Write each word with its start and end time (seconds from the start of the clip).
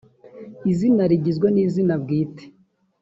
izina 0.71 1.03
rigizwe 1.11 1.47
n 1.51 1.57
izina 1.65 1.93
bwite 2.03 2.43